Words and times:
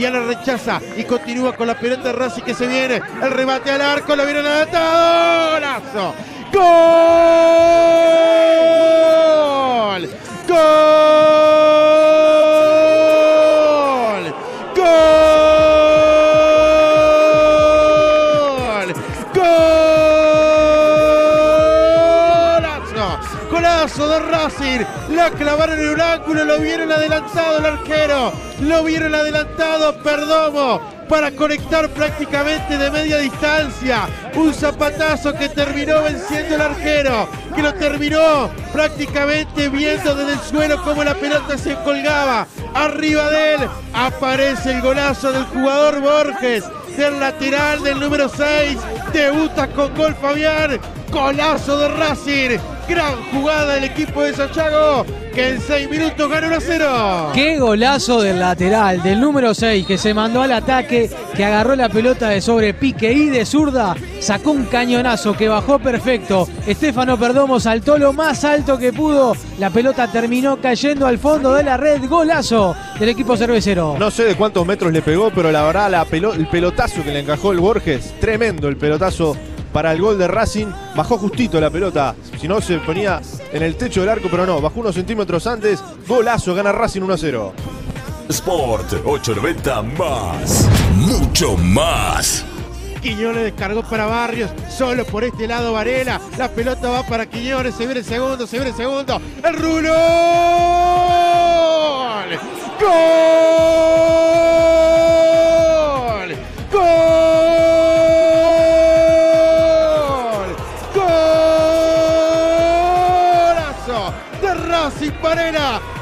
y 0.00 0.06
a 0.06 0.10
la 0.10 0.20
rechaza 0.20 0.80
y 0.96 1.04
continúa 1.04 1.54
con 1.54 1.66
la 1.66 1.78
pelota 1.78 2.10
Racing 2.12 2.42
que 2.42 2.54
se 2.54 2.66
viene. 2.66 3.02
El 3.22 3.30
remate 3.30 3.70
al 3.70 3.82
arco, 3.82 4.16
lo 4.16 4.24
vieron 4.24 4.46
adelantado. 4.46 5.52
¡Golazo! 5.52 6.14
¡Gol! 6.52 7.89
¡Golazo 23.96 24.08
de 24.08 24.18
Racing! 24.30 24.84
La 25.16 25.30
clavaron 25.30 25.78
en 25.80 25.90
un 25.90 26.46
lo 26.46 26.58
vieron 26.60 26.92
adelantado 26.92 27.58
el 27.58 27.66
arquero. 27.66 28.32
Lo 28.60 28.84
vieron 28.84 29.14
adelantado 29.14 30.00
Perdomo 30.02 30.80
para 31.08 31.32
conectar 31.32 31.88
prácticamente 31.88 32.78
de 32.78 32.90
media 32.90 33.18
distancia. 33.18 34.08
Un 34.34 34.54
zapatazo 34.54 35.34
que 35.34 35.48
terminó 35.48 36.02
venciendo 36.02 36.54
el 36.54 36.60
arquero, 36.60 37.28
que 37.54 37.62
lo 37.62 37.74
terminó 37.74 38.50
prácticamente 38.72 39.68
viendo 39.68 40.14
desde 40.14 40.34
el 40.34 40.40
suelo 40.40 40.82
cómo 40.84 41.02
la 41.02 41.14
pelota 41.14 41.58
se 41.58 41.74
colgaba. 41.82 42.46
Arriba 42.74 43.28
de 43.30 43.54
él 43.54 43.60
aparece 43.92 44.72
el 44.72 44.82
golazo 44.82 45.32
del 45.32 45.44
jugador 45.46 46.00
Borges, 46.00 46.64
del 46.96 47.18
lateral 47.18 47.82
del 47.82 47.98
número 47.98 48.28
6. 48.28 48.78
Debuta 49.12 49.66
con 49.68 49.92
gol 49.96 50.14
Fabián. 50.14 50.78
Golazo 51.10 51.76
de 51.78 51.88
Racing. 51.88 52.79
Gran 52.90 53.22
jugada 53.32 53.74
del 53.74 53.84
equipo 53.84 54.22
de 54.22 54.34
Santiago 54.34 55.06
que 55.32 55.50
en 55.50 55.60
6 55.60 55.88
minutos 55.88 56.28
gana 56.28 56.48
1 56.48 56.56
a 56.56 56.60
0. 56.60 57.30
Qué 57.34 57.56
golazo 57.60 58.20
del 58.20 58.40
lateral, 58.40 59.00
del 59.00 59.20
número 59.20 59.54
6, 59.54 59.86
que 59.86 59.96
se 59.96 60.12
mandó 60.12 60.42
al 60.42 60.50
ataque, 60.50 61.08
que 61.36 61.44
agarró 61.44 61.76
la 61.76 61.88
pelota 61.88 62.30
de 62.30 62.40
sobrepique 62.40 63.12
y 63.12 63.28
de 63.28 63.46
zurda, 63.46 63.94
sacó 64.18 64.50
un 64.50 64.64
cañonazo 64.64 65.36
que 65.36 65.46
bajó 65.48 65.78
perfecto. 65.78 66.48
Estefano 66.66 67.16
Perdomo 67.16 67.60
saltó 67.60 67.96
lo 67.96 68.12
más 68.12 68.42
alto 68.44 68.76
que 68.76 68.92
pudo. 68.92 69.36
La 69.60 69.70
pelota 69.70 70.10
terminó 70.10 70.56
cayendo 70.60 71.06
al 71.06 71.18
fondo 71.18 71.54
de 71.54 71.62
la 71.62 71.76
red. 71.76 72.00
Golazo 72.08 72.74
del 72.98 73.10
equipo 73.10 73.36
cervecero. 73.36 73.94
No 74.00 74.10
sé 74.10 74.24
de 74.24 74.34
cuántos 74.34 74.66
metros 74.66 74.92
le 74.92 75.00
pegó, 75.00 75.30
pero 75.32 75.52
la 75.52 75.62
verdad 75.62 75.90
la 75.92 76.04
pelo- 76.06 76.34
el 76.34 76.48
pelotazo 76.48 77.04
que 77.04 77.12
le 77.12 77.20
encajó 77.20 77.52
el 77.52 77.60
Borges, 77.60 78.14
tremendo 78.20 78.66
el 78.66 78.76
pelotazo 78.76 79.36
para 79.72 79.92
el 79.92 80.00
gol 80.00 80.18
de 80.18 80.28
Racing. 80.28 80.66
Bajó 80.94 81.18
justito 81.18 81.60
la 81.60 81.70
pelota, 81.70 82.14
si 82.38 82.48
no 82.48 82.60
se 82.60 82.78
ponía 82.78 83.20
en 83.52 83.62
el 83.62 83.76
techo 83.76 84.00
del 84.00 84.10
arco, 84.10 84.28
pero 84.30 84.46
no, 84.46 84.60
bajó 84.60 84.80
unos 84.80 84.94
centímetros 84.94 85.46
antes. 85.46 85.82
Golazo, 86.06 86.54
gana 86.54 86.72
Racing 86.72 87.02
1 87.02 87.14
a 87.14 87.18
0. 87.18 87.52
Sport 88.28 88.92
890 89.04 89.82
más. 89.82 90.68
Mucho 90.94 91.56
más. 91.56 92.44
Quiñones 93.00 93.44
descargó 93.44 93.82
para 93.82 94.04
Barrios, 94.04 94.50
solo 94.68 95.04
por 95.06 95.24
este 95.24 95.46
lado 95.48 95.72
Varela. 95.72 96.20
La 96.36 96.50
pelota 96.50 96.90
va 96.90 97.02
para 97.06 97.26
Quiñones, 97.26 97.74
se 97.74 97.86
viene 97.86 98.00
el 98.00 98.04
segundo, 98.04 98.46
se 98.46 98.56
viene 98.56 98.70
el 98.70 98.76
segundo. 98.76 99.20
El 99.42 99.56
rulo. 99.56 99.94
¡Gol! 102.80 104.49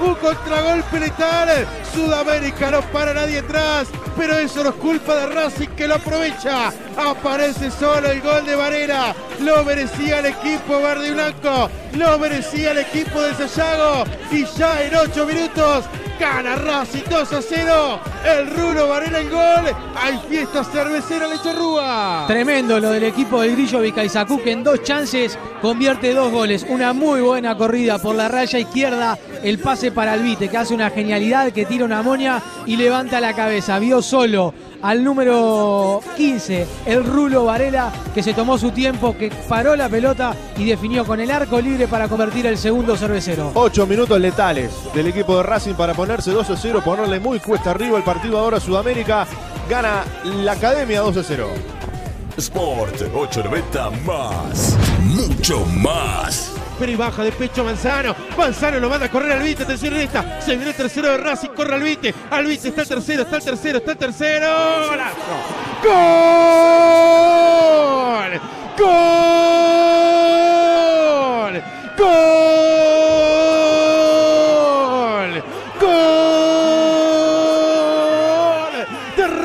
Un 0.00 0.14
contragolpe 0.14 1.00
letal. 1.00 1.66
Sudamérica 1.92 2.70
no 2.70 2.82
para 2.92 3.14
nadie 3.14 3.38
atrás, 3.38 3.88
pero 4.16 4.36
eso 4.38 4.62
no 4.62 4.70
es 4.70 4.76
culpa 4.76 5.14
de 5.16 5.26
Racing 5.26 5.68
que 5.68 5.88
lo 5.88 5.96
aprovecha. 5.96 6.72
Aparece 6.96 7.70
solo 7.70 8.10
el 8.10 8.20
gol 8.20 8.44
de 8.44 8.56
Varela. 8.56 9.14
Lo 9.40 9.64
merecía 9.64 10.20
el 10.20 10.26
equipo 10.26 10.80
verde 10.82 11.08
y 11.08 11.10
blanco. 11.12 11.70
Lo 11.94 12.18
merecía 12.18 12.72
el 12.72 12.78
equipo 12.78 13.20
de 13.20 13.34
Sayago. 13.34 14.04
Y 14.30 14.44
ya 14.56 14.82
en 14.82 14.94
8 14.94 15.26
minutos 15.26 15.84
gana 16.18 16.56
Racing 16.56 17.04
2 17.08 17.32
a 17.32 17.42
0. 17.42 18.00
El 18.24 18.50
Rulo 18.50 18.88
Varela 18.88 19.20
el 19.20 19.30
gol. 19.30 19.76
Hay 19.96 20.18
fiesta 20.28 20.64
cervecera 20.64 21.26
en 21.26 21.32
Lecharrúa. 21.32 22.24
Tremendo 22.26 22.78
lo 22.80 22.90
del 22.90 23.04
equipo 23.04 23.40
del 23.40 23.52
Grillo 23.52 23.80
Vicaizacú 23.80 24.42
que 24.42 24.52
en 24.52 24.64
dos 24.64 24.82
chances 24.82 25.38
convierte 25.62 26.14
dos 26.14 26.30
goles. 26.30 26.66
Una 26.68 26.92
muy 26.92 27.20
buena 27.20 27.56
corrida 27.56 27.98
por 27.98 28.14
la 28.14 28.28
raya 28.28 28.58
izquierda. 28.58 29.18
El 29.42 29.58
pase 29.58 29.92
para 29.92 30.12
Albite 30.12 30.48
que 30.48 30.56
hace 30.56 30.74
una 30.74 30.90
genialidad 30.90 31.52
que 31.52 31.64
tira 31.64 31.84
una 31.84 32.02
moña 32.02 32.42
y 32.66 32.76
levanta 32.76 33.20
la 33.20 33.34
cabeza. 33.34 33.78
Vio 33.78 34.02
solo 34.02 34.52
al 34.82 35.02
número 35.02 36.00
15, 36.16 36.66
el 36.86 37.04
Rulo 37.04 37.44
Varela, 37.44 37.92
que 38.14 38.22
se 38.22 38.34
tomó 38.34 38.58
su 38.58 38.70
tiempo, 38.70 39.16
que 39.16 39.30
paró 39.48 39.74
la 39.74 39.88
pelota 39.88 40.34
y 40.56 40.64
definió 40.64 41.04
con 41.04 41.20
el 41.20 41.30
arco 41.30 41.60
libre 41.60 41.88
para 41.88 42.08
convertir 42.08 42.46
el 42.46 42.56
segundo 42.56 42.96
cervecero. 42.96 43.50
8 43.54 43.86
minutos 43.86 44.20
letales 44.20 44.70
del 44.94 45.08
equipo 45.08 45.36
de 45.36 45.42
Racing 45.42 45.74
para 45.74 45.94
ponerse 45.94 46.30
2 46.30 46.50
a 46.50 46.56
0, 46.56 46.82
ponerle 46.84 47.18
muy 47.20 47.40
cuesta 47.40 47.70
arriba 47.70 47.96
el 47.96 48.04
partido 48.04 48.17
ahora 48.26 48.60
Sudamérica. 48.60 49.26
Gana 49.68 50.04
la 50.24 50.52
Academia 50.52 51.00
2 51.00 51.16
a 51.18 51.22
0. 51.22 51.48
Sport 52.36 53.02
890 53.14 53.90
más. 54.04 54.76
Mucho 55.02 55.64
más. 55.66 56.52
Pero 56.78 56.92
y 56.92 56.96
baja 56.96 57.24
de 57.24 57.32
pecho 57.32 57.64
Manzano. 57.64 58.14
Manzano 58.36 58.78
lo 58.78 58.88
manda 58.88 59.06
a 59.06 59.10
correr 59.10 59.32
al 59.32 59.42
Vite. 59.42 59.64
Atención 59.64 59.94
en 59.94 60.02
esta. 60.02 60.40
Se 60.40 60.54
viene 60.54 60.70
el 60.70 60.76
tercero 60.76 61.08
de 61.08 61.18
Racing. 61.18 61.48
Corre 61.48 61.74
al 61.74 61.82
Vite. 61.82 62.14
Al 62.30 62.46
Vite 62.46 62.68
está 62.68 62.82
el 62.82 62.88
tercero. 62.88 63.22
Está 63.22 63.36
el 63.36 63.44
tercero. 63.44 63.78
Está 63.78 63.92
el 63.92 63.98
tercero. 63.98 64.46
¡Golazo! 64.88 65.16
¡Gol! 65.84 66.00
¡Gol! 68.78 69.17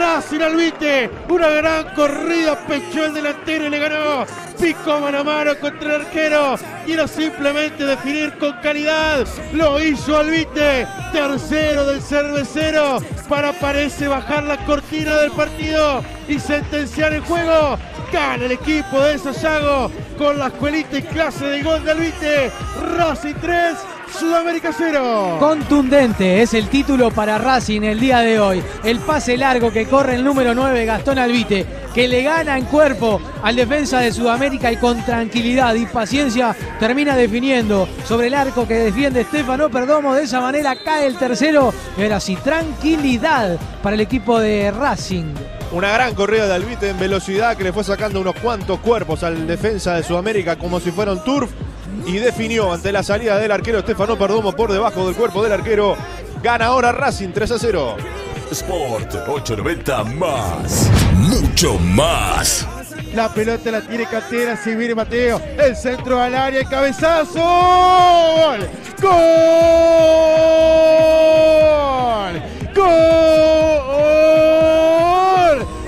Racing 0.00 0.40
al 0.40 0.56
Vite. 0.56 1.10
Una 1.28 1.48
gran 1.48 1.94
corrida. 1.94 2.58
Pechó 2.66 3.04
el 3.04 3.12
delantero 3.12 3.66
y 3.66 3.68
le 3.68 3.78
ganó. 3.78 4.24
Pico 4.58 4.98
mano 4.98 5.18
a 5.18 5.24
mano 5.24 5.54
contra 5.60 5.96
el 5.96 6.00
arquero. 6.02 6.56
Quiero 6.86 7.06
simplemente 7.06 7.84
definir 7.84 8.32
con 8.38 8.52
calidad. 8.62 9.26
Lo 9.52 9.78
hizo 9.78 10.16
Albite. 10.16 10.86
Tercero 11.12 11.84
del 11.84 12.00
cervecero. 12.00 12.98
Para 13.28 13.52
parece 13.52 14.08
bajar 14.08 14.44
la 14.44 14.56
cortina 14.64 15.16
del 15.16 15.32
partido 15.32 16.02
y 16.26 16.38
sentenciar 16.38 17.12
el 17.12 17.20
juego. 17.20 17.78
Gana 18.10 18.46
el 18.46 18.52
equipo 18.52 19.02
de 19.02 19.18
Sayago 19.18 19.90
con 20.16 20.38
la 20.38 20.46
escuelita 20.46 20.96
y 20.96 21.02
clase 21.02 21.44
de 21.44 21.62
gol 21.62 21.84
de 21.84 21.90
Albite. 21.90 22.50
Racing 22.96 23.34
3, 23.38 23.76
Sudamérica 24.18 24.72
0. 24.76 25.36
Contundente 25.38 26.42
es 26.42 26.54
el 26.54 26.68
título 26.68 27.10
para 27.10 27.38
Racing 27.38 27.82
el 27.82 28.00
día 28.00 28.18
de 28.18 28.40
hoy. 28.40 28.62
El 28.84 28.98
pase 28.98 29.36
largo 29.36 29.70
que 29.70 29.86
corre 29.86 30.16
el 30.16 30.24
número 30.24 30.54
9, 30.54 30.84
Gastón 30.84 31.18
Albite, 31.18 31.66
que 31.94 32.08
le 32.08 32.22
gana 32.22 32.58
en 32.58 32.64
cuerpo 32.64 33.20
al 33.42 33.56
defensa 33.56 34.00
de 34.00 34.12
Sudamérica 34.12 34.70
y 34.72 34.76
con 34.76 35.04
tranquilidad 35.04 35.74
y 35.74 35.86
paciencia 35.86 36.54
termina 36.78 37.16
definiendo 37.16 37.88
sobre 38.04 38.26
el 38.26 38.34
arco 38.34 38.66
que 38.66 38.74
defiende 38.74 39.22
Estefano 39.22 39.70
Perdomo. 39.70 40.14
De 40.14 40.24
esa 40.24 40.40
manera 40.40 40.76
cae 40.76 41.06
el 41.06 41.16
tercero. 41.16 41.72
Y 41.96 42.02
ahora 42.02 42.20
sí, 42.20 42.36
tranquilidad 42.36 43.58
para 43.82 43.94
el 43.94 44.00
equipo 44.00 44.38
de 44.38 44.70
Racing. 44.70 45.34
Una 45.72 45.92
gran 45.92 46.14
corrida 46.14 46.48
de 46.48 46.54
Albite 46.54 46.88
en 46.90 46.98
velocidad 46.98 47.56
que 47.56 47.62
le 47.62 47.72
fue 47.72 47.84
sacando 47.84 48.20
unos 48.20 48.34
cuantos 48.34 48.80
cuerpos 48.80 49.22
al 49.22 49.46
defensa 49.46 49.94
de 49.94 50.02
Sudamérica 50.02 50.56
como 50.56 50.80
si 50.80 50.90
fuera 50.90 51.12
un 51.12 51.22
turf 51.22 51.50
y 52.06 52.18
definió 52.18 52.72
ante 52.72 52.92
la 52.92 53.02
salida 53.02 53.38
del 53.38 53.52
arquero 53.52 53.78
Estefano 53.80 54.18
Perdomo 54.18 54.52
por 54.52 54.72
debajo 54.72 55.06
del 55.06 55.14
cuerpo 55.14 55.42
del 55.42 55.52
arquero. 55.52 55.96
Gana 56.42 56.66
ahora 56.66 56.92
Racing 56.92 57.32
3 57.32 57.50
a 57.50 57.58
0. 57.58 57.96
Sport 58.50 59.14
890 59.28 60.04
más. 60.04 60.90
Mucho 61.14 61.78
más. 61.78 62.66
La 63.14 63.28
pelota 63.28 63.70
la 63.70 63.80
tiene 63.80 64.06
Cantera, 64.06 64.56
se 64.56 64.74
viene 64.76 64.94
Mateo. 64.94 65.40
El 65.58 65.76
centro 65.76 66.20
al 66.20 66.34
área, 66.34 66.60
el 66.60 66.68
cabezazo. 66.68 67.40
¡Gol! 67.40 68.68
¡Gol! 69.02 69.20
¡Gol! 72.74 73.98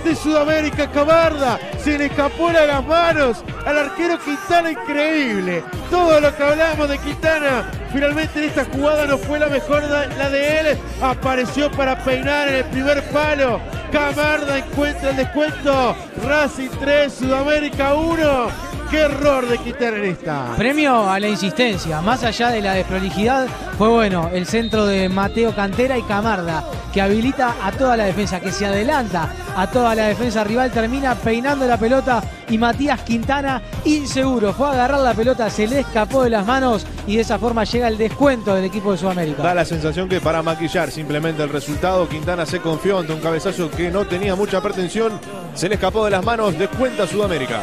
De 0.04 0.16
Sudamérica 0.16 0.90
Camarda. 0.90 1.58
Se 1.82 1.96
le 1.96 2.06
escapó 2.06 2.48
de 2.48 2.66
las 2.66 2.84
manos 2.84 3.44
al 3.66 3.78
arquero 3.78 4.18
Quintana, 4.18 4.70
increíble. 4.72 5.62
Todo 5.90 6.20
lo 6.20 6.34
que 6.36 6.42
hablamos 6.42 6.88
de 6.88 6.98
Quintana, 6.98 7.70
finalmente 7.92 8.38
en 8.38 8.44
esta 8.50 8.64
jugada 8.64 9.06
no 9.06 9.18
fue 9.18 9.38
la 9.38 9.48
mejor 9.48 9.82
la 9.82 10.30
de 10.30 10.60
él. 10.60 10.78
Apareció 11.00 11.70
para 11.70 12.02
peinar 12.02 12.48
en 12.48 12.54
el 12.56 12.64
primer 12.66 13.02
palo. 13.10 13.60
Camarda 13.90 14.58
encuentra 14.58 15.10
el 15.10 15.16
descuento. 15.16 15.96
Racing 16.26 16.70
3, 16.80 17.12
Sudamérica 17.12 17.94
1. 17.94 18.71
¡Qué 18.92 19.00
error 19.00 19.48
de 19.48 19.56
quitar 19.56 19.94
en 19.94 20.04
esta! 20.04 20.52
Premio 20.54 21.08
a 21.08 21.18
la 21.18 21.26
insistencia, 21.26 22.02
más 22.02 22.22
allá 22.24 22.50
de 22.50 22.60
la 22.60 22.74
desprolijidad, 22.74 23.46
fue 23.78 23.88
bueno 23.88 24.28
el 24.34 24.44
centro 24.44 24.84
de 24.84 25.08
Mateo 25.08 25.56
Cantera 25.56 25.96
y 25.96 26.02
Camarda, 26.02 26.62
que 26.92 27.00
habilita 27.00 27.54
a 27.62 27.72
toda 27.72 27.96
la 27.96 28.04
defensa, 28.04 28.38
que 28.38 28.52
se 28.52 28.66
adelanta 28.66 29.30
a 29.56 29.66
toda 29.70 29.94
la 29.94 30.08
defensa 30.08 30.44
rival, 30.44 30.70
termina 30.70 31.14
peinando 31.14 31.66
la 31.66 31.78
pelota 31.78 32.22
y 32.50 32.58
Matías 32.58 33.00
Quintana, 33.00 33.62
inseguro, 33.86 34.52
fue 34.52 34.66
a 34.66 34.72
agarrar 34.72 35.00
la 35.00 35.14
pelota, 35.14 35.48
se 35.48 35.66
le 35.66 35.80
escapó 35.80 36.24
de 36.24 36.28
las 36.28 36.46
manos 36.46 36.86
y 37.06 37.16
de 37.16 37.22
esa 37.22 37.38
forma 37.38 37.64
llega 37.64 37.88
el 37.88 37.96
descuento 37.96 38.54
del 38.54 38.66
equipo 38.66 38.92
de 38.92 38.98
Sudamérica. 38.98 39.42
Da 39.42 39.54
la 39.54 39.64
sensación 39.64 40.06
que 40.06 40.20
para 40.20 40.42
maquillar 40.42 40.90
simplemente 40.90 41.42
el 41.42 41.48
resultado, 41.48 42.06
Quintana 42.10 42.44
se 42.44 42.60
confió 42.60 42.98
ante 42.98 43.14
un 43.14 43.20
cabezazo 43.20 43.70
que 43.70 43.90
no 43.90 44.04
tenía 44.06 44.36
mucha 44.36 44.60
pretensión, 44.60 45.18
se 45.54 45.70
le 45.70 45.76
escapó 45.76 46.04
de 46.04 46.10
las 46.10 46.22
manos, 46.22 46.58
descuenta 46.58 47.06
Sudamérica. 47.06 47.60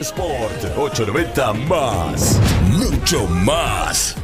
Sport 0.00 0.76
890 0.76 1.52
más. 1.68 2.38
Mucho 2.70 3.26
más. 3.26 4.14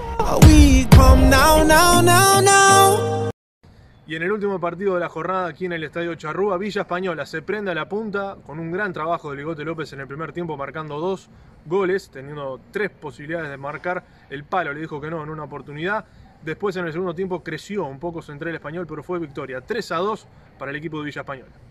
Y 4.06 4.16
en 4.16 4.22
el 4.22 4.32
último 4.32 4.60
partido 4.60 4.94
de 4.94 5.00
la 5.00 5.08
jornada 5.08 5.48
aquí 5.48 5.64
en 5.64 5.72
el 5.72 5.84
Estadio 5.84 6.14
Charrúa, 6.14 6.58
Villa 6.58 6.82
Española 6.82 7.24
se 7.24 7.40
prende 7.40 7.70
a 7.70 7.74
la 7.74 7.88
punta 7.88 8.36
con 8.44 8.58
un 8.58 8.70
gran 8.70 8.92
trabajo 8.92 9.30
de 9.30 9.38
Ligote 9.38 9.64
López 9.64 9.90
en 9.94 10.00
el 10.00 10.06
primer 10.06 10.32
tiempo, 10.32 10.58
marcando 10.58 11.00
dos 11.00 11.30
goles, 11.64 12.10
teniendo 12.10 12.60
tres 12.70 12.90
posibilidades 12.90 13.48
de 13.48 13.56
marcar. 13.56 14.04
El 14.28 14.44
palo 14.44 14.74
le 14.74 14.80
dijo 14.80 15.00
que 15.00 15.10
no 15.10 15.22
en 15.22 15.30
una 15.30 15.44
oportunidad. 15.44 16.04
Después 16.42 16.76
en 16.76 16.84
el 16.84 16.92
segundo 16.92 17.14
tiempo 17.14 17.42
creció 17.42 17.86
un 17.86 17.98
poco 17.98 18.20
Central 18.20 18.54
Español, 18.54 18.86
pero 18.86 19.02
fue 19.02 19.18
victoria 19.18 19.62
3 19.62 19.92
a 19.92 19.96
2 19.96 20.26
para 20.58 20.70
el 20.70 20.76
equipo 20.76 20.98
de 20.98 21.04
Villa 21.04 21.22
Española. 21.22 21.62